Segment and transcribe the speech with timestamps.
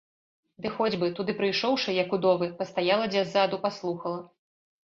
[0.63, 4.19] Ды хоць бы, туды прыйшоўшы, як удовы, пастаяла дзе ззаду, паслухала.